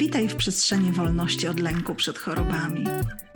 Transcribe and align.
Witaj 0.00 0.28
w 0.28 0.36
przestrzeni 0.36 0.92
wolności 0.92 1.48
od 1.48 1.60
lęku 1.60 1.94
przed 1.94 2.18
chorobami. 2.18 2.86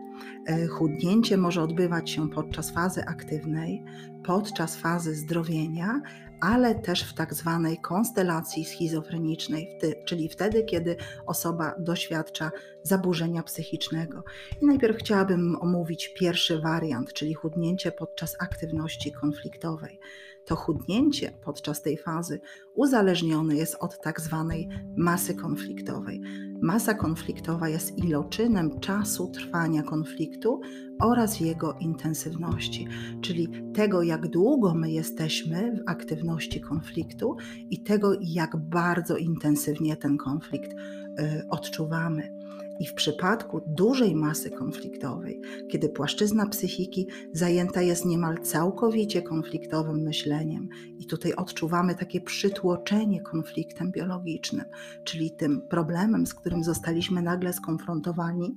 E, 0.48 0.68
chudnięcie 0.68 1.38
może 1.38 1.62
odbywać 1.62 2.10
się 2.10 2.30
podczas 2.30 2.72
fazy 2.72 3.06
aktywnej, 3.06 3.84
podczas 4.24 4.76
fazy 4.76 5.16
zdrowienia, 5.16 6.02
ale 6.42 6.76
też 6.76 7.04
w 7.04 7.14
tak 7.14 7.34
zwanej 7.34 7.78
konstelacji 7.78 8.66
schizofrenicznej, 8.66 9.70
czyli 10.06 10.30
wtedy, 10.30 10.64
kiedy 10.64 10.96
osoba 11.26 11.76
doświadcza 11.80 12.52
zaburzenia 12.84 13.44
psychicznego. 13.44 14.24
I 14.62 14.66
najpierw 14.66 14.98
chciałabym 14.98 15.58
omówić 15.62 16.14
pierwszy 16.14 16.62
wariant, 16.62 17.14
czyli 17.14 17.34
chudnięcie 17.34 17.92
podczas 17.92 18.36
aktywności 18.40 19.12
konfliktowej. 19.12 20.00
To 20.46 20.56
chudnięcie 20.56 21.32
podczas 21.44 21.82
tej 21.82 21.98
fazy 21.98 22.40
uzależnione 22.76 23.56
jest 23.56 23.76
od 23.80 24.02
tak 24.02 24.22
zwanej 24.22 24.70
masy 24.98 25.36
konfliktowej. 25.36 26.22
Masa 26.62 26.94
konfliktowa 26.94 27.70
jest 27.70 27.98
iloczynem 27.98 28.80
czasu 28.80 29.28
trwania 29.28 29.84
konfliktu 29.84 30.62
oraz 31.02 31.40
jego 31.40 31.74
intensywności, 31.80 32.88
czyli 33.22 33.50
tego, 33.74 34.04
jak 34.04 34.28
długo 34.28 34.74
my 34.74 34.92
jesteśmy 34.92 35.76
w 35.76 35.90
aktywności 35.90 36.62
konfliktu 36.62 37.36
i 37.70 37.84
tego, 37.84 38.14
jak 38.22 38.58
bardzo 38.58 39.18
intensywnie 39.18 39.98
ten 39.98 40.18
konflikt 40.18 40.72
y, 40.74 41.48
odczuwamy. 41.50 42.41
I 42.82 42.88
w 42.88 42.94
przypadku 42.94 43.62
dużej 43.68 44.16
masy 44.16 44.52
konfliktowej, 44.52 45.42
kiedy 45.72 45.90
płaszczyzna 45.90 46.46
psychiki 46.46 47.08
zajęta 47.34 47.82
jest 47.82 48.06
niemal 48.06 48.38
całkowicie 48.38 49.22
konfliktowym 49.22 50.02
myśleniem, 50.02 50.70
i 51.00 51.06
tutaj 51.06 51.34
odczuwamy 51.34 51.96
takie 51.96 52.22
przytłoczenie 52.22 53.22
konfliktem 53.22 53.92
biologicznym, 53.92 54.66
czyli 55.04 55.32
tym 55.32 55.62
problemem, 55.70 56.28
z 56.28 56.34
którym 56.34 56.64
zostaliśmy 56.64 57.22
nagle 57.22 57.54
skonfrontowani, 57.54 58.56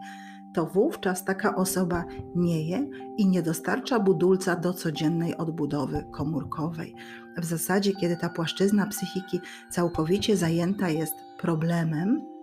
to 0.54 0.66
wówczas 0.66 1.24
taka 1.24 1.56
osoba 1.56 2.04
nie 2.34 2.68
je 2.68 2.88
i 3.18 3.26
nie 3.26 3.42
dostarcza 3.42 4.00
budulca 4.00 4.56
do 4.56 4.72
codziennej 4.74 5.36
odbudowy 5.36 6.04
komórkowej. 6.12 6.94
W 7.38 7.44
zasadzie, 7.44 7.92
kiedy 7.92 8.16
ta 8.16 8.28
płaszczyzna 8.28 8.86
psychiki 8.86 9.40
całkowicie 9.70 10.36
zajęta 10.36 10.88
jest 10.88 11.14
problemem, 11.38 12.33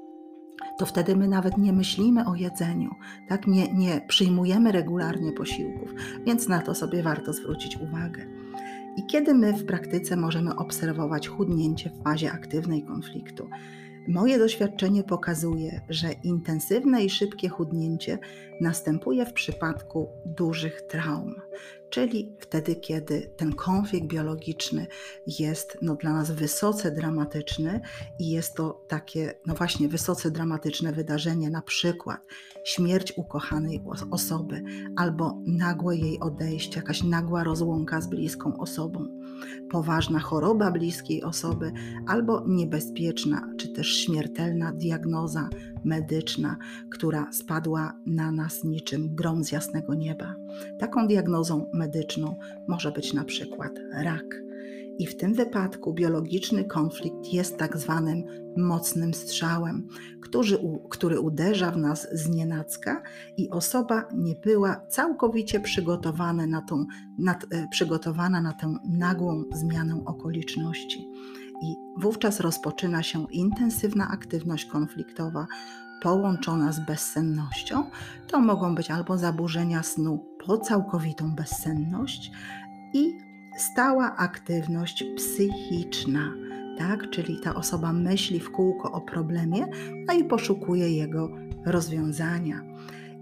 to 0.77 0.85
wtedy 0.85 1.15
my 1.15 1.27
nawet 1.27 1.57
nie 1.57 1.73
myślimy 1.73 2.25
o 2.25 2.35
jedzeniu, 2.35 2.95
tak? 3.27 3.47
Nie, 3.47 3.73
nie 3.73 4.01
przyjmujemy 4.07 4.71
regularnie 4.71 5.31
posiłków, 5.31 5.93
więc 6.25 6.47
na 6.47 6.61
to 6.61 6.75
sobie 6.75 7.03
warto 7.03 7.33
zwrócić 7.33 7.77
uwagę. 7.77 8.25
I 8.97 9.05
kiedy 9.05 9.33
my 9.33 9.53
w 9.53 9.65
praktyce 9.65 10.15
możemy 10.15 10.55
obserwować 10.55 11.27
chudnięcie 11.27 11.89
w 11.89 12.03
fazie 12.03 12.31
aktywnej 12.31 12.83
konfliktu? 12.83 13.49
Moje 14.07 14.39
doświadczenie 14.39 15.03
pokazuje, 15.03 15.81
że 15.89 16.11
intensywne 16.11 17.03
i 17.03 17.09
szybkie 17.09 17.49
chudnięcie 17.49 18.19
następuje 18.61 19.25
w 19.25 19.33
przypadku 19.33 20.09
dużych 20.25 20.81
traum, 20.81 21.35
czyli 21.89 22.35
wtedy, 22.39 22.75
kiedy 22.75 23.31
ten 23.37 23.53
konflikt 23.53 24.07
biologiczny 24.07 24.87
jest 25.27 25.77
no, 25.81 25.95
dla 25.95 26.13
nas 26.13 26.31
wysoce 26.31 26.91
dramatyczny 26.91 27.81
i 28.19 28.29
jest 28.29 28.55
to 28.55 28.85
takie, 28.87 29.33
no 29.45 29.53
właśnie, 29.53 29.87
wysoce 29.87 30.31
dramatyczne 30.31 30.91
wydarzenie, 30.91 31.49
na 31.49 31.61
przykład 31.61 32.27
śmierć 32.63 33.13
ukochanej 33.17 33.83
osoby 34.11 34.63
albo 34.95 35.41
nagłe 35.45 35.95
jej 35.95 36.19
odejście, 36.19 36.75
jakaś 36.79 37.03
nagła 37.03 37.43
rozłąka 37.43 38.01
z 38.01 38.07
bliską 38.07 38.57
osobą 38.57 39.20
poważna 39.69 40.19
choroba 40.19 40.71
bliskiej 40.71 41.23
osoby 41.23 41.71
albo 42.07 42.43
niebezpieczna 42.47 43.49
czy 43.57 43.67
też 43.67 43.87
śmiertelna 43.87 44.71
diagnoza 44.71 45.49
medyczna, 45.83 46.57
która 46.89 47.31
spadła 47.31 47.93
na 48.05 48.31
nas 48.31 48.63
niczym 48.63 49.15
grom 49.15 49.43
z 49.43 49.51
jasnego 49.51 49.93
nieba. 49.93 50.35
Taką 50.79 51.07
diagnozą 51.07 51.65
medyczną 51.73 52.35
może 52.67 52.91
być 52.91 53.13
na 53.13 53.23
przykład 53.23 53.71
rak. 53.93 54.50
I 55.01 55.07
w 55.07 55.17
tym 55.17 55.33
wypadku 55.33 55.93
biologiczny 55.93 56.63
konflikt 56.63 57.33
jest 57.33 57.57
tak 57.57 57.77
zwanym 57.77 58.23
mocnym 58.57 59.13
strzałem, 59.13 59.87
który, 60.21 60.57
który 60.89 61.19
uderza 61.19 61.71
w 61.71 61.77
nas 61.77 62.07
z 62.11 62.29
nienacka 62.29 63.01
i 63.37 63.49
osoba 63.49 64.03
nie 64.13 64.35
była 64.35 64.81
całkowicie 64.89 65.59
przygotowana 65.59 66.47
na, 66.47 66.61
tą, 66.61 66.85
e, 67.51 67.67
przygotowana 67.71 68.41
na 68.41 68.53
tę 68.53 68.75
nagłą 68.89 69.43
zmianę 69.53 70.03
okoliczności. 70.05 71.07
I 71.63 71.75
wówczas 71.97 72.39
rozpoczyna 72.39 73.03
się 73.03 73.25
intensywna 73.31 74.07
aktywność 74.11 74.65
konfliktowa, 74.65 75.47
połączona 76.01 76.71
z 76.71 76.85
bezsennością. 76.85 77.83
To 78.27 78.39
mogą 78.39 78.75
być 78.75 78.91
albo 78.91 79.17
zaburzenia 79.17 79.83
snu 79.83 80.25
po 80.45 80.57
całkowitą 80.57 81.35
bezsenność 81.35 82.31
i 82.93 83.30
stała 83.57 84.15
aktywność 84.17 85.03
psychiczna, 85.17 86.33
tak? 86.77 87.09
Czyli 87.09 87.39
ta 87.39 87.55
osoba 87.55 87.93
myśli 87.93 88.39
w 88.39 88.51
kółko 88.51 88.91
o 88.91 89.01
problemie, 89.01 89.67
no 90.07 90.13
i 90.13 90.23
poszukuje 90.23 90.91
jego 90.91 91.29
rozwiązania. 91.65 92.61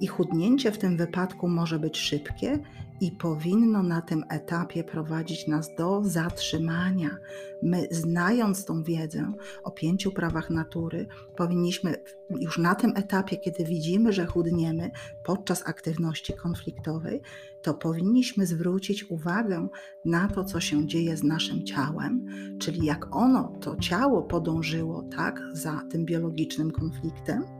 I 0.01 0.07
chudnięcie 0.07 0.71
w 0.71 0.77
tym 0.77 0.97
wypadku 0.97 1.47
może 1.47 1.79
być 1.79 1.97
szybkie 1.97 2.59
i 3.01 3.11
powinno 3.11 3.83
na 3.83 4.01
tym 4.01 4.23
etapie 4.29 4.83
prowadzić 4.83 5.47
nas 5.47 5.75
do 5.75 6.01
zatrzymania. 6.03 7.17
My, 7.63 7.87
znając 7.91 8.65
tą 8.65 8.83
wiedzę 8.83 9.31
o 9.63 9.71
pięciu 9.71 10.11
prawach 10.11 10.49
natury, 10.49 11.07
powinniśmy 11.37 11.95
już 12.39 12.57
na 12.57 12.75
tym 12.75 12.93
etapie, 12.95 13.37
kiedy 13.37 13.63
widzimy, 13.63 14.13
że 14.13 14.25
chudniemy 14.25 14.91
podczas 15.23 15.67
aktywności 15.67 16.33
konfliktowej, 16.33 17.21
to 17.61 17.73
powinniśmy 17.73 18.45
zwrócić 18.45 19.11
uwagę 19.11 19.67
na 20.05 20.27
to, 20.27 20.43
co 20.43 20.59
się 20.59 20.87
dzieje 20.87 21.17
z 21.17 21.23
naszym 21.23 21.65
ciałem, 21.65 22.25
czyli 22.59 22.85
jak 22.85 23.15
ono, 23.15 23.53
to 23.61 23.75
ciało 23.75 24.23
podążyło 24.23 25.03
tak 25.15 25.41
za 25.53 25.81
tym 25.91 26.05
biologicznym 26.05 26.71
konfliktem 26.71 27.58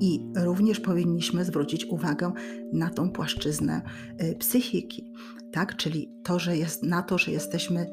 i 0.00 0.20
również 0.36 0.80
powinniśmy 0.80 1.44
zwrócić 1.44 1.84
uwagę 1.84 2.32
na 2.72 2.90
tą 2.90 3.10
płaszczyznę 3.10 3.82
y, 4.22 4.34
psychiki, 4.38 5.12
tak? 5.52 5.76
czyli 5.76 6.12
to, 6.22 6.38
że 6.38 6.56
jest, 6.56 6.82
na 6.82 7.02
to, 7.02 7.18
że 7.18 7.32
jesteśmy 7.32 7.90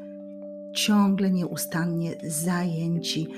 ciągle 0.74 1.30
nieustannie 1.30 2.16
zajęci 2.26 3.28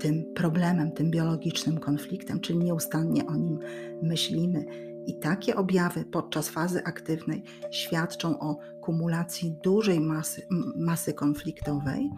tym 0.00 0.24
problemem, 0.34 0.92
tym 0.92 1.10
biologicznym 1.10 1.78
konfliktem, 1.80 2.40
czyli 2.40 2.58
nieustannie 2.58 3.26
o 3.26 3.36
nim 3.36 3.58
myślimy. 4.02 4.64
I 5.06 5.18
takie 5.18 5.56
objawy 5.56 6.04
podczas 6.04 6.48
fazy 6.48 6.84
aktywnej 6.84 7.42
świadczą 7.70 8.38
o 8.38 8.58
kumulacji 8.80 9.56
dużej 9.62 10.00
masy, 10.00 10.46
masy 10.76 11.14
konfliktowej, 11.14 12.10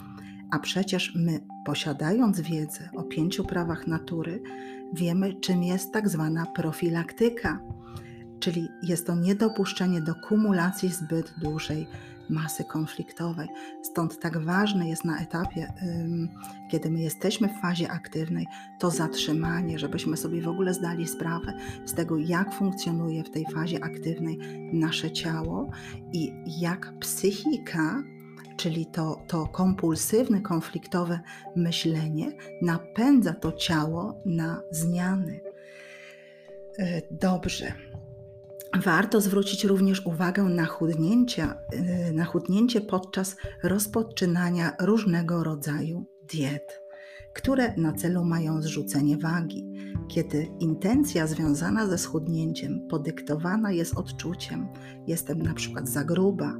a 0.50 0.58
przecież 0.58 1.12
my, 1.16 1.40
posiadając 1.66 2.40
wiedzę 2.40 2.88
o 2.96 3.02
pięciu 3.02 3.44
prawach 3.44 3.86
natury, 3.86 4.42
wiemy, 4.94 5.34
czym 5.34 5.62
jest 5.62 5.92
tak 5.92 6.08
zwana 6.08 6.46
profilaktyka, 6.46 7.60
czyli 8.40 8.68
jest 8.82 9.06
to 9.06 9.14
niedopuszczenie 9.14 10.00
do 10.00 10.14
kumulacji 10.14 10.88
zbyt 10.88 11.34
dużej 11.38 11.86
masy 12.30 12.64
konfliktowej. 12.64 13.48
Stąd 13.82 14.20
tak 14.20 14.38
ważne 14.38 14.88
jest 14.88 15.04
na 15.04 15.18
etapie, 15.18 15.72
kiedy 16.70 16.90
my 16.90 17.00
jesteśmy 17.00 17.48
w 17.48 17.60
fazie 17.60 17.90
aktywnej, 17.90 18.46
to 18.78 18.90
zatrzymanie, 18.90 19.78
żebyśmy 19.78 20.16
sobie 20.16 20.42
w 20.42 20.48
ogóle 20.48 20.74
zdali 20.74 21.06
sprawę 21.06 21.52
z 21.84 21.94
tego, 21.94 22.18
jak 22.18 22.54
funkcjonuje 22.54 23.24
w 23.24 23.30
tej 23.30 23.44
fazie 23.54 23.84
aktywnej 23.84 24.38
nasze 24.72 25.10
ciało 25.10 25.70
i 26.12 26.32
jak 26.60 26.98
psychika 26.98 28.02
czyli 28.56 28.86
to, 28.86 29.22
to 29.28 29.46
kompulsywne, 29.46 30.40
konfliktowe 30.40 31.20
myślenie 31.56 32.32
napędza 32.62 33.34
to 33.34 33.52
ciało 33.52 34.22
na 34.26 34.62
zmiany. 34.70 35.40
E, 36.78 37.02
dobrze. 37.10 37.72
Warto 38.82 39.20
zwrócić 39.20 39.64
również 39.64 40.06
uwagę 40.06 40.42
na 40.42 40.64
chudnięcie, 40.64 41.48
y, 42.08 42.12
na 42.12 42.24
chudnięcie 42.24 42.80
podczas 42.80 43.36
rozpoczynania 43.62 44.72
różnego 44.80 45.44
rodzaju 45.44 46.04
diet, 46.32 46.80
które 47.34 47.74
na 47.76 47.92
celu 47.92 48.24
mają 48.24 48.62
zrzucenie 48.62 49.16
wagi. 49.16 49.74
Kiedy 50.08 50.48
intencja 50.60 51.26
związana 51.26 51.86
ze 51.86 51.98
schudnięciem 51.98 52.88
podyktowana 52.90 53.72
jest 53.72 53.96
odczuciem, 53.96 54.68
jestem 55.06 55.42
na 55.42 55.54
przykład 55.54 55.88
za 55.88 56.04
gruba, 56.04 56.54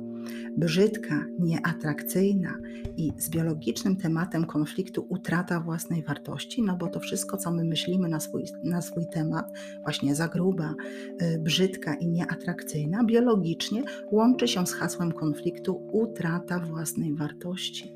brzydka, 0.57 1.25
nieatrakcyjna 1.39 2.55
i 2.97 3.13
z 3.19 3.31
biologicznym 3.31 3.97
tematem 3.97 4.47
konfliktu 4.47 5.07
utrata 5.09 5.61
własnej 5.61 6.03
wartości, 6.03 6.63
no 6.63 6.77
bo 6.77 6.89
to 6.89 7.01
wszystko, 7.01 7.37
co 7.37 7.53
my 7.53 7.65
myślimy 7.65 8.09
na 8.09 8.21
swój, 8.21 8.45
na 8.63 8.83
swój 8.83 9.07
temat, 9.13 9.47
właśnie 9.83 10.15
za 10.15 10.29
gruba, 10.29 10.75
y, 11.23 11.39
brzydka 11.39 11.95
i 11.95 12.09
nieatrakcyjna, 12.09 13.05
biologicznie 13.05 13.83
łączy 14.11 14.49
się 14.49 14.67
z 14.67 14.73
hasłem 14.73 15.13
konfliktu 15.13 15.89
utrata 15.93 16.61
własnej 16.61 17.15
wartości. 17.15 17.95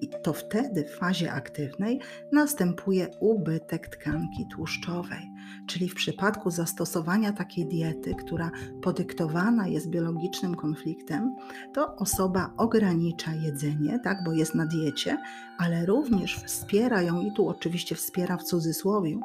I 0.00 0.08
to 0.22 0.32
wtedy 0.32 0.84
w 0.84 0.90
fazie 0.90 1.32
aktywnej 1.32 2.00
następuje 2.32 3.08
ubytek 3.20 3.88
tkanki 3.88 4.46
tłuszczowej. 4.54 5.31
Czyli 5.66 5.88
w 5.88 5.94
przypadku 5.94 6.50
zastosowania 6.50 7.32
takiej 7.32 7.66
diety, 7.66 8.14
która 8.14 8.50
podyktowana 8.82 9.68
jest 9.68 9.90
biologicznym 9.90 10.54
konfliktem, 10.54 11.34
to 11.74 11.96
osoba 11.96 12.54
ogranicza 12.56 13.34
jedzenie, 13.34 13.98
tak, 14.04 14.24
bo 14.24 14.32
jest 14.32 14.54
na 14.54 14.66
diecie, 14.66 15.18
ale 15.58 15.86
również 15.86 16.36
wspiera 16.36 17.02
ją, 17.02 17.20
i 17.20 17.32
tu 17.32 17.48
oczywiście 17.48 17.94
wspiera 17.94 18.36
w 18.36 18.42
cudzysłowie, 18.42 19.20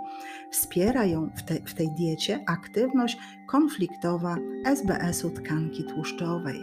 wspiera 0.51 1.05
ją 1.05 1.29
w, 1.35 1.43
te, 1.43 1.55
w 1.65 1.73
tej 1.73 1.91
diecie 1.91 2.43
aktywność 2.47 3.17
konfliktowa 3.47 4.37
SBS-u 4.65 5.29
tkanki 5.29 5.83
tłuszczowej, 5.83 6.59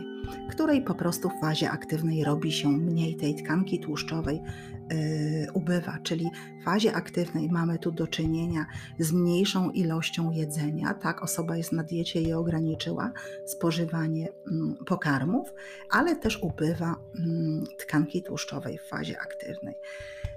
której 0.51 0.83
po 0.83 0.95
prostu 0.95 1.29
w 1.29 1.41
fazie 1.41 1.71
aktywnej 1.71 2.25
robi 2.25 2.53
się 2.53 2.69
mniej 2.69 3.17
tej 3.17 3.35
tkanki 3.35 3.81
tłuszczowej 3.81 4.43
yy, 4.91 5.53
ubywa, 5.53 5.99
czyli 6.03 6.31
w 6.61 6.65
fazie 6.65 6.93
aktywnej 6.93 7.49
mamy 7.49 7.79
tu 7.79 7.93
do 7.93 8.07
czynienia 8.07 8.67
z 8.99 9.13
mniejszą 9.13 9.71
ilością 9.71 10.31
jedzenia, 10.31 10.95
tak, 10.95 11.23
osoba 11.23 11.57
jest 11.57 11.73
na 11.73 11.83
diecie 11.83 12.23
i 12.23 12.33
ograniczyła 12.33 13.13
spożywanie 13.47 14.29
mm, 14.47 14.77
pokarmów, 14.87 15.55
ale 15.91 16.17
też 16.17 16.43
ubywa 16.43 16.97
mm, 17.19 17.65
tkanki 17.79 18.23
tłuszczowej 18.23 18.79
w 18.79 18.89
fazie 18.89 19.21
aktywnej. 19.21 19.75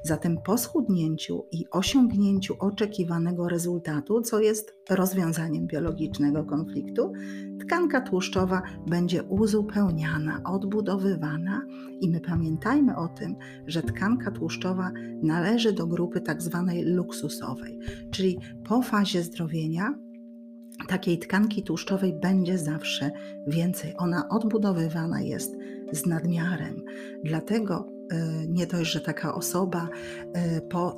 Zatem 0.04 0.38
po 0.46 0.58
schudnięciu 0.58 1.46
i 1.52 1.66
osiągnięciu 1.72 2.56
oczekiwanego 2.60 3.50
rezultatu, 3.50 4.22
co 4.22 4.40
jest 4.40 4.76
rozwiązaniem 4.90 5.68
biologicznego 5.68 6.44
konfliktu, 6.44 7.14
tkanka 7.60 8.02
tłuszczowa 8.02 8.62
będzie 8.88 9.24
uzupełniana, 9.24 10.42
odbudowywana 10.46 11.62
i 12.02 12.10
my 12.10 12.22
pamiętajmy 12.22 12.96
o 12.96 13.08
tym, 13.08 13.36
że 13.68 13.84
tkanka 13.84 14.32
tłuszczowa 14.32 14.92
należy 15.24 15.74
do 15.74 15.88
grupy 15.88 16.22
tak 16.22 16.42
zwanej 16.42 16.84
luksusowej, 16.84 17.80
czyli 18.12 18.40
po 18.64 18.82
fazie 18.82 19.24
zdrowienia 19.24 19.94
takiej 20.88 21.20
tkanki 21.20 21.64
tłuszczowej 21.64 22.14
będzie 22.14 22.58
zawsze 22.58 23.12
więcej. 23.48 23.94
Ona 23.98 24.30
odbudowywana 24.30 25.22
jest 25.22 25.56
z 25.92 26.06
nadmiarem. 26.06 26.82
Dlatego 27.24 27.97
nie 28.48 28.68
dość, 28.68 28.92
że 28.92 29.02
taka 29.02 29.34
osoba 29.34 29.90
e, 30.34 30.62
po, 30.62 30.96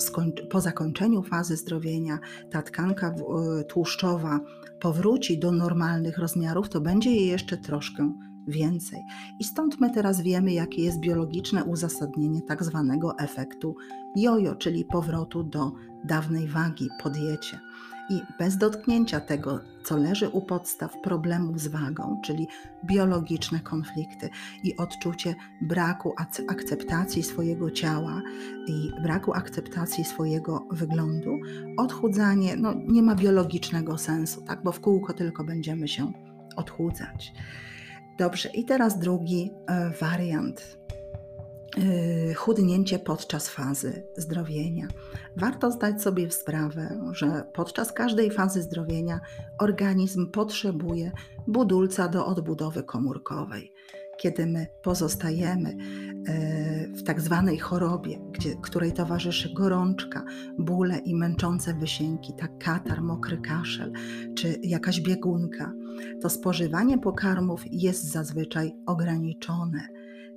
po 0.50 0.62
zakończeniu 0.62 1.24
fazy 1.24 1.58
zdrowienia, 1.58 2.20
ta 2.52 2.62
tkanka 2.62 3.08
e, 3.08 3.64
tłuszczowa 3.64 4.40
powróci 4.80 5.40
do 5.40 5.52
normalnych 5.52 6.18
rozmiarów, 6.18 6.70
to 6.70 6.82
będzie 6.82 7.12
jej 7.12 7.28
jeszcze 7.28 7.58
troszkę 7.58 8.14
więcej. 8.50 9.06
I 9.40 9.44
stąd 9.44 9.80
my 9.80 9.90
teraz 9.90 10.22
wiemy, 10.22 10.54
jakie 10.54 10.84
jest 10.84 11.00
biologiczne 11.00 11.64
uzasadnienie 11.64 12.42
tak 12.42 12.64
zwanego 12.64 13.18
efektu 13.20 13.76
jojo, 14.16 14.56
czyli 14.56 14.86
powrotu 14.86 15.44
do 15.44 15.72
dawnej 16.04 16.48
wagi 16.48 16.90
po 17.04 17.10
diecie 17.10 17.60
i 18.10 18.22
bez 18.40 18.58
dotknięcia 18.58 19.20
tego, 19.20 19.60
co 19.84 19.98
leży 19.98 20.30
u 20.30 20.42
podstaw 20.42 21.02
problemów 21.04 21.60
z 21.60 21.68
wagą, 21.68 22.22
czyli 22.24 22.48
biologiczne 22.86 23.60
konflikty 23.60 24.30
i 24.64 24.78
odczucie 24.78 25.36
braku 25.62 26.14
akceptacji 26.50 27.24
swojego 27.24 27.72
ciała 27.72 28.22
i 28.68 28.92
braku 29.04 29.34
akceptacji 29.34 30.04
swojego 30.04 30.68
wyglądu, 30.72 31.40
odchudzanie 31.78 32.56
no, 32.56 32.74
nie 32.88 33.04
ma 33.04 33.16
biologicznego 33.16 33.98
sensu, 33.98 34.42
tak? 34.42 34.64
bo 34.64 34.72
w 34.72 34.80
kółko 34.80 35.14
tylko 35.14 35.44
będziemy 35.44 35.88
się 35.88 36.12
odchudzać. 36.56 37.34
Dobrze, 38.20 38.50
i 38.50 38.66
teraz 38.66 39.00
drugi 39.00 39.52
e, 39.68 39.90
wariant 39.90 40.80
Y, 41.78 42.34
chudnięcie 42.34 43.00
podczas 43.00 43.50
fazy 43.50 44.04
zdrowienia. 44.18 44.88
Warto 45.38 45.72
zdać 45.72 46.02
sobie 46.02 46.32
sprawę, 46.32 47.00
że 47.12 47.44
podczas 47.54 47.94
każdej 47.94 48.32
fazy 48.32 48.62
zdrowienia 48.62 49.20
organizm 49.60 50.32
potrzebuje 50.32 51.12
budulca 51.48 52.08
do 52.08 52.26
odbudowy 52.26 52.84
komórkowej. 52.84 53.74
Kiedy 54.18 54.46
my 54.46 54.68
pozostajemy 54.82 55.70
y, 55.70 56.94
w 56.96 57.04
tak 57.04 57.22
zwanej 57.22 57.58
chorobie, 57.58 58.20
gdzie, 58.32 58.56
której 58.62 58.94
towarzyszy 58.94 59.54
gorączka, 59.54 60.24
bóle 60.58 60.98
i 60.98 61.16
męczące 61.16 61.74
wysięki, 61.74 62.34
tak 62.34 62.52
katar, 62.58 63.02
mokry 63.02 63.38
kaszel 63.38 63.92
czy 64.36 64.60
jakaś 64.64 65.02
biegunka, 65.02 65.74
to 66.22 66.30
spożywanie 66.30 66.98
pokarmów 66.98 67.64
jest 67.72 68.04
zazwyczaj 68.04 68.76
ograniczone 68.86 69.88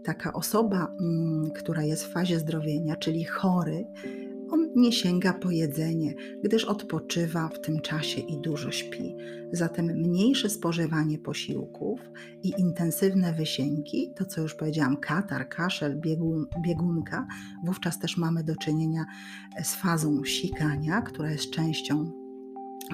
taka 0.04 0.32
osoba, 0.32 0.96
mm, 1.00 1.50
która 1.50 1.82
jest 1.82 2.04
w 2.04 2.12
fazie 2.12 2.38
zdrowienia, 2.38 2.96
czyli 2.96 3.24
chory, 3.24 3.86
on 4.50 4.68
nie 4.76 4.92
sięga 4.92 5.32
po 5.32 5.50
jedzenie, 5.50 6.14
gdyż 6.44 6.64
odpoczywa 6.64 7.48
w 7.48 7.60
tym 7.60 7.80
czasie 7.80 8.20
i 8.20 8.40
dużo 8.40 8.70
śpi. 8.70 9.14
Zatem 9.52 9.86
mniejsze 9.86 10.50
spożywanie 10.50 11.18
posiłków 11.18 12.00
i 12.42 12.52
intensywne 12.58 13.32
wysięki, 13.32 14.12
to 14.16 14.24
co 14.24 14.40
już 14.40 14.54
powiedziałam, 14.54 14.96
katar, 14.96 15.48
kaszel, 15.48 16.00
biegun, 16.00 16.46
biegunka, 16.64 17.26
wówczas 17.64 17.98
też 17.98 18.16
mamy 18.16 18.44
do 18.44 18.56
czynienia 18.56 19.04
z 19.62 19.74
fazą 19.74 20.24
sikania, 20.24 21.02
która 21.02 21.30
jest 21.30 21.50
częścią 21.50 22.21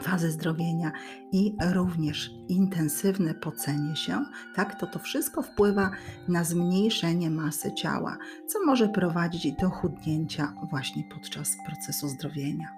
fazy 0.03 0.31
zdrowienia 0.31 0.93
i 1.33 1.57
również 1.73 2.31
intensywne 2.49 3.35
pocenie 3.35 3.97
się, 3.97 4.25
tak, 4.55 4.81
to 4.81 4.87
to 4.87 4.99
wszystko 4.99 5.43
wpływa 5.43 5.91
na 6.29 6.45
zmniejszenie 6.45 7.31
masy 7.31 7.75
ciała, 7.75 8.19
co 8.47 8.65
może 8.65 8.89
prowadzić 8.89 9.53
do 9.53 9.71
chudnięcia 9.71 10.55
właśnie 10.71 11.05
podczas 11.15 11.57
procesu 11.67 12.09
zdrowienia. 12.09 12.69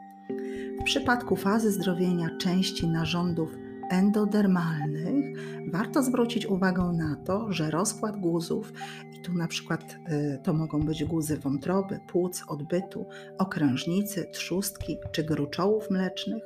W 0.81 0.85
przypadku 0.85 1.37
fazy 1.37 1.73
zdrowienia 1.73 2.31
części 2.39 2.89
narządów 2.89 3.51
endodermalnych 3.91 5.37
warto 5.73 6.03
zwrócić 6.03 6.47
uwagę 6.47 6.83
na 6.83 7.17
to, 7.17 7.53
że 7.53 7.71
rozkład 7.71 8.21
guzów, 8.21 8.73
i 9.15 9.21
tu 9.21 9.33
na 9.33 9.49
przykład 9.49 9.97
y, 10.09 10.39
to 10.43 10.53
mogą 10.53 10.81
być 10.81 11.05
guzy 11.05 11.39
wątroby, 11.39 12.01
płuc, 12.09 12.45
odbytu, 12.49 13.07
okrężnicy, 13.39 14.27
trzustki 14.33 14.99
czy 15.13 15.25
gruczołów 15.25 15.91
mlecznych, 15.91 16.43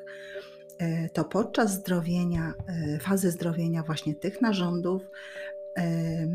to 1.12 1.24
podczas 1.24 1.72
zdrowienia, 1.72 2.54
e, 2.66 2.98
fazy 2.98 3.30
zdrowienia 3.30 3.82
właśnie 3.82 4.14
tych 4.14 4.40
narządów 4.40 5.02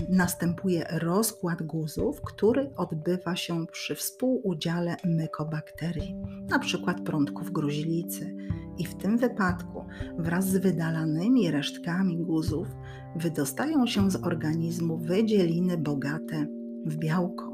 następuje 0.10 0.86
rozkład 0.92 1.64
guzów, 1.64 2.22
który 2.22 2.70
odbywa 2.78 3.36
się 3.36 3.68
przy 3.68 3.96
współudziale 3.96 4.96
mykobakterii, 5.06 6.16
np. 6.52 6.96
prądków 7.06 7.52
gruzilicy. 7.52 8.36
I 8.78 8.86
w 8.86 8.96
tym 8.96 9.18
wypadku 9.18 9.86
wraz 10.18 10.48
z 10.48 10.58
wydalanymi 10.58 11.52
resztkami 11.52 12.18
guzów 12.18 12.68
wydostają 13.16 13.88
się 13.88 14.12
z 14.12 14.16
organizmu 14.16 14.98
wydzieliny 14.98 15.78
bogate 15.78 16.46
w 16.86 16.96
białko. 16.96 17.49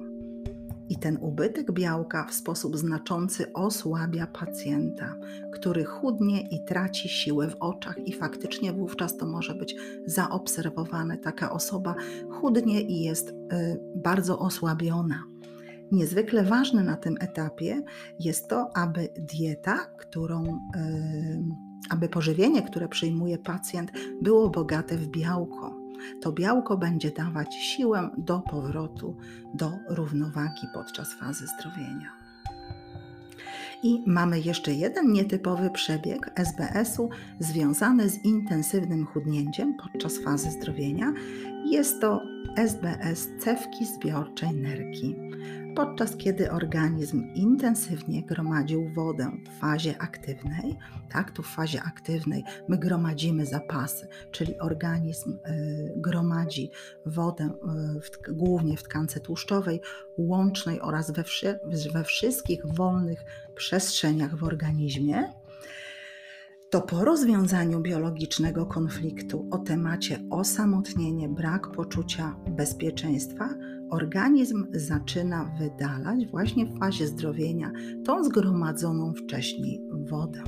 I 0.90 0.96
ten 0.96 1.18
ubytek 1.22 1.72
białka 1.72 2.26
w 2.26 2.34
sposób 2.34 2.78
znaczący 2.78 3.54
osłabia 3.54 4.28
pacjenta, 4.28 5.16
który 5.54 5.86
chudnie 5.86 6.42
i 6.42 6.66
traci 6.66 7.10
siłę 7.10 7.50
w 7.50 7.56
oczach, 7.60 8.08
i 8.08 8.14
faktycznie 8.14 8.74
wówczas 8.74 9.18
to 9.18 9.26
może 9.26 9.56
być 9.56 9.76
zaobserwowane. 10.06 11.18
Taka 11.18 11.52
osoba 11.52 11.96
chudnie 12.32 12.82
i 12.82 13.02
jest 13.02 13.30
y, 13.30 13.34
bardzo 13.96 14.40
osłabiona. 14.40 15.24
Niezwykle 15.92 16.44
ważne 16.44 16.84
na 16.84 16.98
tym 16.98 17.16
etapie 17.20 17.82
jest 18.20 18.48
to, 18.48 18.78
aby 18.78 19.10
dieta, 19.18 19.78
którą, 19.78 20.44
y, 20.76 21.44
aby 21.90 22.10
pożywienie, 22.10 22.62
które 22.62 22.88
przyjmuje 22.88 23.38
pacjent, 23.38 23.92
było 24.22 24.50
bogate 24.50 24.98
w 24.98 25.08
białko 25.08 25.85
to 26.22 26.32
białko 26.32 26.78
będzie 26.78 27.12
dawać 27.12 27.56
siłę 27.56 28.10
do 28.18 28.40
powrotu 28.40 29.16
do 29.54 29.72
równowagi 29.90 30.68
podczas 30.74 31.14
fazy 31.14 31.46
zdrowienia. 31.48 32.26
I 33.84 34.04
mamy 34.06 34.40
jeszcze 34.40 34.74
jeden 34.74 35.12
nietypowy 35.12 35.70
przebieg 35.70 36.32
SBS-u 36.36 37.10
związany 37.40 38.10
z 38.10 38.26
intensywnym 38.26 39.06
chudnięciem 39.06 39.74
podczas 39.74 40.18
fazy 40.18 40.52
zdrowienia. 40.52 41.14
Jest 41.66 42.02
to 42.02 42.22
SBS 42.58 43.30
cewki 43.40 43.86
zbiorczej 43.86 44.54
nerki 44.54 45.16
podczas 45.76 46.16
kiedy 46.18 46.52
organizm 46.52 47.34
intensywnie 47.34 48.24
gromadził 48.24 48.94
wodę 48.94 49.32
w 49.46 49.60
fazie 49.60 50.02
aktywnej, 50.02 50.78
tak, 51.10 51.32
tu 51.32 51.44
w 51.44 51.48
fazie 51.48 51.84
aktywnej 51.84 52.44
my 52.68 52.78
gromadzimy 52.78 53.46
zapasy, 53.46 54.08
czyli 54.32 54.60
organizm 54.60 55.32
y, 55.34 55.94
gromadzi 55.96 56.72
wodę 57.06 57.50
y, 57.98 58.02
w, 58.02 58.34
głównie 58.34 58.78
w 58.78 58.84
tkance 58.84 59.20
tłuszczowej, 59.20 59.82
łącznej 60.18 60.82
oraz 60.82 61.12
we, 61.12 61.24
we 61.94 62.04
wszystkich 62.04 62.66
wolnych 62.66 63.24
przestrzeniach 63.56 64.36
w 64.36 64.44
organizmie, 64.44 65.34
to 66.70 66.82
po 66.82 67.06
rozwiązaniu 67.06 67.80
biologicznego 67.80 68.66
konfliktu 68.66 69.48
o 69.52 69.58
temacie 69.58 70.20
osamotnienie, 70.30 71.30
brak 71.30 71.72
poczucia 71.72 72.36
bezpieczeństwa, 72.50 73.50
organizm 73.90 74.66
zaczyna 74.72 75.52
wydalać 75.60 76.28
właśnie 76.28 76.66
w 76.66 76.80
fazie 76.80 77.08
zdrowienia 77.08 77.72
tą 78.06 78.24
zgromadzoną 78.24 79.14
wcześniej 79.14 79.82
wodę. 80.10 80.44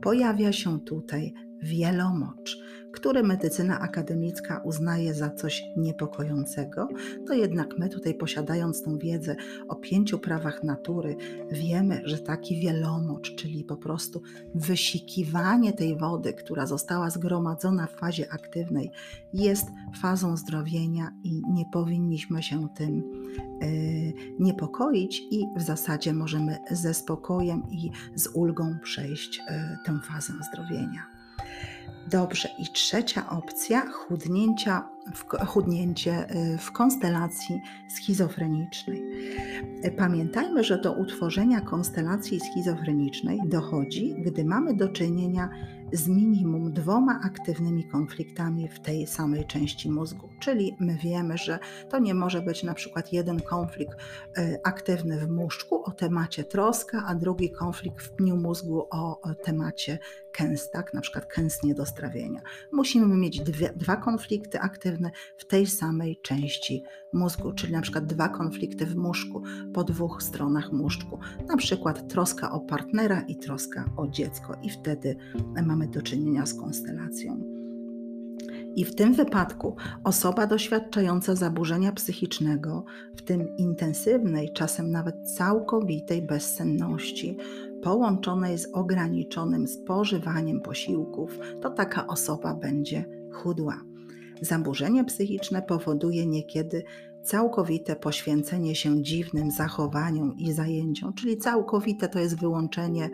Pojawia 0.00 0.52
się 0.52 0.80
tutaj 0.80 1.34
wielomocz, 1.62 2.58
który 2.92 3.22
medycyna 3.22 3.80
akademicka 3.80 4.60
uznaje 4.64 5.14
za 5.14 5.30
coś 5.30 5.64
niepokojącego, 5.76 6.88
to 7.26 7.34
jednak 7.34 7.78
my 7.78 7.88
tutaj 7.88 8.14
posiadając 8.14 8.82
tą 8.82 8.98
wiedzę 8.98 9.36
o 9.68 9.76
pięciu 9.76 10.18
prawach 10.18 10.64
natury, 10.64 11.16
wiemy, 11.50 12.02
że 12.04 12.18
taki 12.18 12.60
wielomocz, 12.60 13.34
czyli 13.34 13.64
po 13.64 13.76
prostu 13.76 14.22
wysikiwanie 14.54 15.72
tej 15.72 15.96
wody, 15.96 16.32
która 16.32 16.66
została 16.66 17.10
zgromadzona 17.10 17.86
w 17.86 17.96
fazie 17.96 18.32
aktywnej, 18.32 18.90
jest 19.32 19.66
fazą 20.02 20.36
zdrowienia 20.36 21.10
i 21.24 21.42
nie 21.52 21.64
powinniśmy 21.72 22.42
się 22.42 22.68
tym 22.76 23.02
yy, 23.62 24.12
niepokoić 24.38 25.22
i 25.30 25.46
w 25.56 25.62
zasadzie 25.62 26.12
możemy 26.12 26.58
ze 26.70 26.94
spokojem 26.94 27.62
i 27.70 27.90
z 28.14 28.26
ulgą 28.26 28.78
przejść 28.82 29.38
yy, 29.38 29.44
tę 29.84 30.00
fazę 30.04 30.32
zdrowienia. 30.52 31.17
Dobrze, 32.10 32.48
i 32.58 32.72
trzecia 32.72 33.30
opcja 33.30 33.90
chudnięcia 33.90 34.88
w, 35.14 35.46
chudnięcie 35.46 36.30
y, 36.54 36.58
w 36.58 36.72
konstelacji 36.72 37.60
schizofrenicznej. 37.88 39.02
Pamiętajmy, 39.96 40.64
że 40.64 40.78
do 40.78 40.92
utworzenia 40.92 41.60
konstelacji 41.60 42.40
schizofrenicznej 42.40 43.40
dochodzi, 43.46 44.14
gdy 44.18 44.44
mamy 44.44 44.74
do 44.74 44.88
czynienia 44.88 45.48
z 45.92 46.08
minimum 46.08 46.72
dwoma 46.72 47.20
aktywnymi 47.24 47.88
konfliktami 47.88 48.68
w 48.68 48.80
tej 48.80 49.06
samej 49.06 49.46
części 49.46 49.90
mózgu. 49.90 50.28
Czyli 50.40 50.76
my 50.80 50.96
wiemy, 50.96 51.38
że 51.38 51.58
to 51.90 51.98
nie 51.98 52.14
może 52.14 52.42
być 52.42 52.62
na 52.62 52.74
przykład 52.74 53.12
jeden 53.12 53.40
konflikt 53.40 53.98
y, 54.38 54.58
aktywny 54.64 55.18
w 55.18 55.28
mózgu 55.28 55.82
o 55.84 55.90
temacie 55.90 56.44
troska, 56.44 57.04
a 57.06 57.14
drugi 57.14 57.50
konflikt 57.50 58.02
w 58.02 58.10
pniu 58.10 58.36
mózgu 58.36 58.86
o 58.90 59.20
temacie 59.44 59.98
kęs, 60.38 60.70
tak? 60.70 60.94
na 60.94 61.00
przykład 61.00 61.26
kęs 61.26 61.62
niedostrawienia. 61.62 62.40
Musimy 62.72 63.16
mieć 63.16 63.40
dwie, 63.40 63.72
dwa 63.76 63.96
konflikty 63.96 64.60
aktywne 64.60 65.10
w 65.38 65.44
tej 65.44 65.66
samej 65.66 66.20
części 66.22 66.82
mózgu, 67.12 67.52
czyli 67.52 67.72
na 67.72 67.80
przykład 67.80 68.06
dwa 68.06 68.28
konflikty 68.28 68.86
w 68.86 68.96
mózgu 68.96 69.42
po 69.74 69.84
dwóch 69.84 70.22
stronach 70.22 70.72
mózgu, 70.72 71.18
na 71.48 71.56
przykład 71.56 72.08
troska 72.08 72.50
o 72.52 72.60
partnera 72.60 73.20
i 73.20 73.36
troska 73.36 73.84
o 73.96 74.08
dziecko 74.08 74.54
i 74.62 74.70
wtedy 74.70 75.16
mamy 75.66 75.88
do 75.88 76.02
czynienia 76.02 76.46
z 76.46 76.54
konstelacją. 76.54 77.58
I 78.76 78.84
w 78.84 78.94
tym 78.94 79.14
wypadku 79.14 79.76
osoba 80.04 80.46
doświadczająca 80.46 81.34
zaburzenia 81.34 81.92
psychicznego, 81.92 82.84
w 83.16 83.22
tym 83.22 83.56
intensywnej, 83.56 84.52
czasem 84.52 84.90
nawet 84.90 85.14
całkowitej 85.36 86.22
bezsenności, 86.22 87.36
połączonej 87.82 88.58
z 88.58 88.68
ograniczonym 88.72 89.68
spożywaniem 89.68 90.60
posiłków, 90.60 91.38
to 91.60 91.70
taka 91.70 92.06
osoba 92.06 92.54
będzie 92.54 93.04
chudła. 93.32 93.80
Zaburzenie 94.40 95.04
psychiczne 95.04 95.62
powoduje 95.62 96.26
niekiedy 96.26 96.84
całkowite 97.24 97.96
poświęcenie 97.96 98.74
się 98.74 99.02
dziwnym 99.02 99.50
zachowaniom 99.50 100.36
i 100.36 100.52
zajęciom, 100.52 101.12
czyli 101.12 101.36
całkowite 101.36 102.08
to 102.08 102.18
jest 102.18 102.40
wyłączenie 102.40 103.10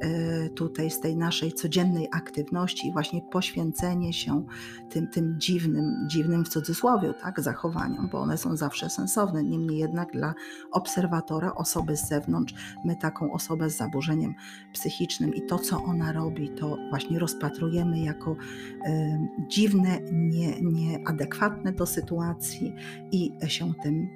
e, 0.00 0.48
tutaj 0.48 0.90
z 0.90 1.00
tej 1.00 1.16
naszej 1.16 1.52
codziennej 1.52 2.08
aktywności 2.12 2.88
i 2.88 2.92
właśnie 2.92 3.22
poświęcenie 3.32 4.12
się 4.12 4.44
tym, 4.90 5.08
tym 5.08 5.36
dziwnym, 5.38 6.06
dziwnym 6.06 6.44
w 6.44 6.48
cudzysłowie, 6.48 7.14
tak, 7.14 7.40
zachowaniom, 7.40 8.08
bo 8.12 8.20
one 8.20 8.38
są 8.38 8.56
zawsze 8.56 8.90
sensowne. 8.90 9.44
Niemniej 9.44 9.78
jednak 9.78 10.12
dla 10.12 10.34
obserwatora, 10.72 11.54
osoby 11.54 11.96
z 11.96 12.08
zewnątrz, 12.08 12.54
my 12.84 12.96
taką 12.96 13.32
osobę 13.32 13.70
z 13.70 13.76
zaburzeniem 13.76 14.34
psychicznym 14.72 15.34
i 15.34 15.42
to, 15.42 15.58
co 15.58 15.82
ona 15.82 16.12
robi, 16.12 16.50
to 16.50 16.76
właśnie 16.90 17.18
rozpatrujemy 17.18 18.00
jako 18.00 18.36
e, 18.86 19.18
dziwne, 19.48 19.98
nie, 20.12 20.60
nieadekwatne 20.60 21.72
do 21.72 21.86
sytuacji 21.86 22.74
i 23.12 23.32
tym 23.82 24.08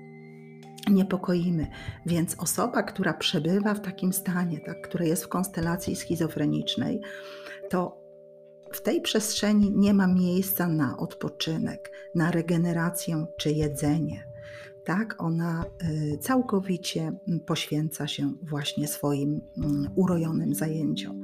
niepokoimy. 0.90 1.66
Więc 2.06 2.34
osoba, 2.38 2.82
która 2.82 3.14
przebywa 3.14 3.74
w 3.74 3.80
takim 3.80 4.12
stanie, 4.12 4.60
tak, 4.60 4.80
która 4.80 5.04
jest 5.04 5.24
w 5.24 5.28
konstelacji 5.28 5.96
schizofrenicznej, 5.96 7.00
to 7.70 8.02
w 8.72 8.82
tej 8.82 9.00
przestrzeni 9.00 9.72
nie 9.74 9.94
ma 9.94 10.06
miejsca 10.06 10.68
na 10.68 10.96
odpoczynek, 10.96 11.90
na 12.14 12.30
regenerację 12.30 13.26
czy 13.38 13.50
jedzenie. 13.50 14.24
Tak, 14.84 15.22
ona 15.22 15.64
y, 16.14 16.18
całkowicie 16.18 17.12
poświęca 17.46 18.06
się 18.06 18.32
właśnie 18.42 18.88
swoim 18.88 19.40
mm, 19.56 19.90
urojonym 19.94 20.54
zajęciom. 20.54 21.20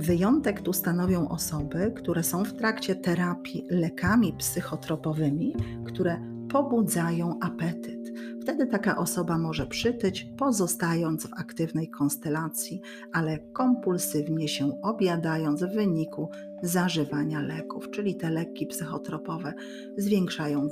Wyjątek 0.00 0.60
tu 0.60 0.72
stanowią 0.72 1.28
osoby, 1.28 1.92
które 1.96 2.22
są 2.22 2.44
w 2.44 2.52
trakcie 2.52 2.94
terapii 2.94 3.66
lekami 3.70 4.32
psychotropowymi, 4.32 5.54
które 5.86 6.37
pobudzają 6.50 7.38
apetyt. 7.40 8.12
Wtedy 8.42 8.66
taka 8.66 8.96
osoba 8.96 9.38
może 9.38 9.66
przytyć, 9.66 10.24
pozostając 10.36 11.26
w 11.26 11.34
aktywnej 11.34 11.88
konstelacji, 11.88 12.80
ale 13.12 13.38
kompulsywnie 13.38 14.48
się 14.48 14.80
objadając 14.82 15.62
w 15.62 15.74
wyniku 15.74 16.30
zażywania 16.62 17.42
leków, 17.42 17.90
czyli 17.90 18.16
te 18.16 18.30
leki 18.30 18.66
psychotropowe 18.66 19.54
zwiększają 19.96 20.68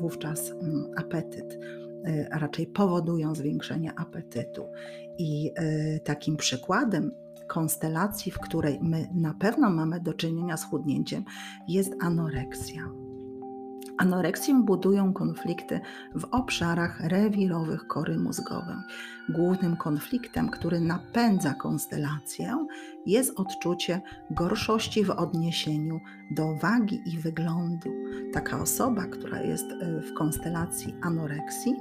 wówczas 0.00 0.50
mm, 0.50 0.90
apetyt, 0.96 1.52
y, 1.54 1.58
raczej 2.30 2.66
powodują 2.66 3.34
zwiększenie 3.34 3.92
apetytu. 3.96 4.64
I 5.18 5.52
y, 5.96 6.00
takim 6.04 6.36
przykładem 6.36 7.10
konstelacji, 7.46 8.32
w 8.32 8.38
której 8.38 8.78
my 8.82 9.08
na 9.14 9.34
pewno 9.34 9.70
mamy 9.70 10.00
do 10.00 10.14
czynienia 10.14 10.56
z 10.56 10.64
chudnięciem, 10.64 11.24
jest 11.68 11.94
anoreksja 12.00 13.05
Anoreksję 13.98 14.54
budują 14.54 15.12
konflikty 15.12 15.80
w 16.14 16.24
obszarach 16.24 17.00
rewirowych 17.00 17.86
kory 17.86 18.18
mózgowej. 18.18 18.76
Głównym 19.28 19.76
konfliktem, 19.76 20.48
który 20.48 20.80
napędza 20.80 21.54
konstelację, 21.54 22.66
jest 23.06 23.40
odczucie 23.40 24.00
gorszości 24.30 25.04
w 25.04 25.10
odniesieniu 25.10 26.00
do 26.30 26.56
wagi 26.56 27.02
i 27.06 27.18
wyglądu. 27.18 27.90
Taka 28.32 28.60
osoba, 28.60 29.06
która 29.06 29.42
jest 29.42 29.66
e, 29.72 30.00
w 30.00 30.14
konstelacji 30.14 30.94
anoreksji, 31.02 31.74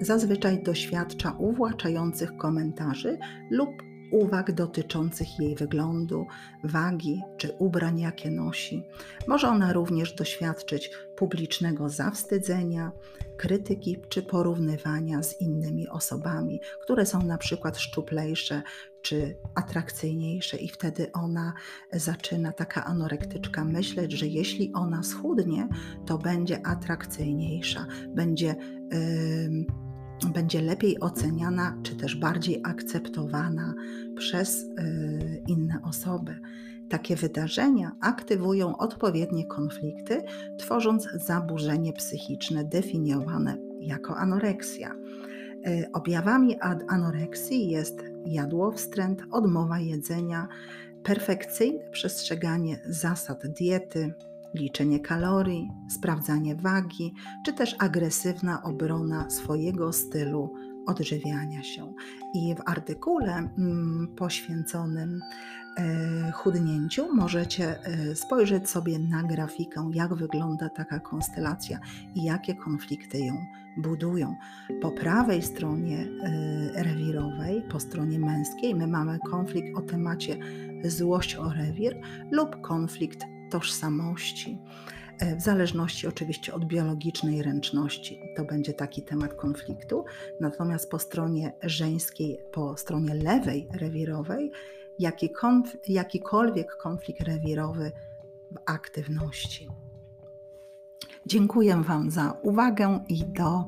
zazwyczaj 0.00 0.62
doświadcza 0.62 1.34
uwłaczających 1.38 2.36
komentarzy 2.36 3.18
lub 3.50 3.89
uwag 4.12 4.52
dotyczących 4.52 5.38
jej 5.38 5.54
wyglądu, 5.54 6.26
wagi 6.64 7.20
czy 7.36 7.52
ubrań, 7.58 8.00
jakie 8.00 8.30
nosi. 8.30 8.84
Może 9.26 9.48
ona 9.48 9.72
również 9.72 10.12
doświadczyć 10.12 10.90
publicznego 11.16 11.88
zawstydzenia, 11.88 12.92
krytyki 13.36 13.96
czy 14.08 14.22
porównywania 14.22 15.22
z 15.22 15.40
innymi 15.40 15.88
osobami, 15.88 16.60
które 16.82 17.06
są 17.06 17.22
na 17.22 17.38
przykład 17.38 17.78
szczuplejsze 17.78 18.62
czy 19.02 19.36
atrakcyjniejsze, 19.54 20.56
i 20.56 20.68
wtedy 20.68 21.12
ona 21.12 21.52
zaczyna, 21.92 22.52
taka 22.52 22.84
anorektyczka, 22.84 23.64
myśleć, 23.64 24.12
że 24.12 24.26
jeśli 24.26 24.72
ona 24.74 25.02
schudnie, 25.02 25.68
to 26.06 26.18
będzie 26.18 26.66
atrakcyjniejsza, 26.66 27.86
będzie. 28.08 28.56
Yy, 28.92 29.89
będzie 30.28 30.62
lepiej 30.62 31.00
oceniana, 31.00 31.76
czy 31.82 31.96
też 31.96 32.16
bardziej 32.16 32.60
akceptowana 32.64 33.74
przez 34.16 34.62
y, 34.62 35.42
inne 35.46 35.78
osoby. 35.84 36.40
Takie 36.88 37.16
wydarzenia 37.16 37.92
aktywują 38.00 38.76
odpowiednie 38.76 39.46
konflikty, 39.46 40.22
tworząc 40.58 41.08
zaburzenie 41.14 41.92
psychiczne 41.92 42.64
definiowane 42.64 43.56
jako 43.80 44.16
anoreksja. 44.16 44.94
Y, 45.66 45.86
objawami 45.92 46.56
anoreksji 46.88 47.70
jest 47.70 48.04
jadłowstręt, 48.26 49.22
odmowa 49.30 49.78
jedzenia, 49.78 50.48
perfekcyjne 51.02 51.90
przestrzeganie 51.90 52.80
zasad 52.88 53.46
diety, 53.46 54.14
liczenie 54.54 55.00
kalorii, 55.00 55.70
sprawdzanie 55.88 56.56
wagi, 56.56 57.14
czy 57.44 57.52
też 57.52 57.76
agresywna 57.78 58.62
obrona 58.62 59.30
swojego 59.30 59.92
stylu 59.92 60.54
odżywiania 60.86 61.62
się. 61.62 61.92
I 62.34 62.54
w 62.54 62.60
artykule 62.66 63.32
mm, 63.32 64.08
poświęconym 64.16 65.20
e, 65.76 66.32
chudnięciu 66.32 67.14
możecie 67.14 67.84
e, 67.84 68.14
spojrzeć 68.14 68.70
sobie 68.70 68.98
na 68.98 69.22
grafikę, 69.22 69.90
jak 69.94 70.14
wygląda 70.14 70.68
taka 70.68 71.00
konstelacja 71.00 71.78
i 72.14 72.24
jakie 72.24 72.54
konflikty 72.54 73.18
ją 73.18 73.34
budują. 73.76 74.36
Po 74.82 74.90
prawej 74.90 75.42
stronie 75.42 76.08
e, 76.22 76.82
rewirowej, 76.82 77.62
po 77.62 77.80
stronie 77.80 78.18
męskiej, 78.18 78.74
my 78.74 78.86
mamy 78.86 79.18
konflikt 79.30 79.78
o 79.78 79.80
temacie 79.80 80.36
złość 80.84 81.36
o 81.36 81.52
rewir 81.52 82.00
lub 82.30 82.60
konflikt 82.60 83.24
tożsamości, 83.50 84.58
e, 85.20 85.36
w 85.36 85.40
zależności 85.40 86.06
oczywiście 86.06 86.54
od 86.54 86.64
biologicznej 86.64 87.42
ręczności. 87.42 88.20
To 88.36 88.44
będzie 88.44 88.74
taki 88.74 89.02
temat 89.02 89.34
konfliktu. 89.34 90.04
Natomiast 90.40 90.90
po 90.90 90.98
stronie 90.98 91.52
żeńskiej, 91.62 92.38
po 92.52 92.76
stronie 92.76 93.14
lewej 93.14 93.68
rewirowej, 93.72 94.52
jakikolwiek 95.88 96.76
konflikt 96.76 97.20
rewirowy 97.20 97.92
w 98.52 98.56
aktywności. 98.66 99.68
Dziękuję 101.26 101.82
Wam 101.82 102.10
za 102.10 102.38
uwagę 102.42 103.04
i 103.08 103.24
do 103.24 103.64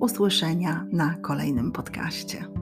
usłyszenia 0.00 0.86
na 0.92 1.14
kolejnym 1.22 1.72
podcaście. 1.72 2.55